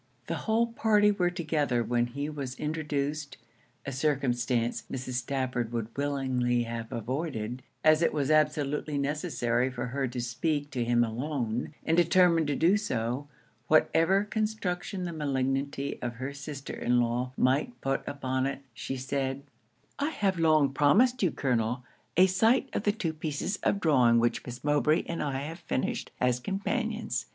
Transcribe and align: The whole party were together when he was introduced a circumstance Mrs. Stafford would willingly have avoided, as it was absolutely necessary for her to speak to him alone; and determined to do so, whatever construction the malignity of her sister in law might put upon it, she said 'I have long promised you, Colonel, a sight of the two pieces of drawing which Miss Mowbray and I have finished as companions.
The 0.25 0.49
whole 0.49 0.65
party 0.65 1.11
were 1.11 1.29
together 1.29 1.83
when 1.83 2.07
he 2.07 2.27
was 2.27 2.55
introduced 2.59 3.37
a 3.85 3.91
circumstance 3.91 4.83
Mrs. 4.91 5.13
Stafford 5.21 5.71
would 5.71 5.95
willingly 5.95 6.63
have 6.63 6.91
avoided, 6.91 7.61
as 7.83 8.01
it 8.01 8.11
was 8.11 8.31
absolutely 8.31 8.97
necessary 8.97 9.69
for 9.69 9.85
her 9.85 10.07
to 10.07 10.19
speak 10.19 10.71
to 10.71 10.83
him 10.83 11.03
alone; 11.03 11.75
and 11.85 11.95
determined 11.95 12.47
to 12.47 12.55
do 12.55 12.77
so, 12.77 13.27
whatever 13.67 14.23
construction 14.23 15.03
the 15.03 15.13
malignity 15.13 15.99
of 16.01 16.15
her 16.15 16.33
sister 16.33 16.73
in 16.73 16.99
law 16.99 17.31
might 17.37 17.79
put 17.79 18.01
upon 18.07 18.47
it, 18.47 18.63
she 18.73 18.97
said 18.97 19.43
'I 19.99 20.09
have 20.09 20.39
long 20.39 20.73
promised 20.73 21.21
you, 21.21 21.29
Colonel, 21.29 21.83
a 22.17 22.25
sight 22.25 22.69
of 22.73 22.85
the 22.85 22.91
two 22.91 23.13
pieces 23.13 23.57
of 23.57 23.79
drawing 23.79 24.17
which 24.17 24.43
Miss 24.47 24.63
Mowbray 24.63 25.03
and 25.03 25.21
I 25.21 25.41
have 25.41 25.59
finished 25.59 26.09
as 26.19 26.39
companions. 26.39 27.27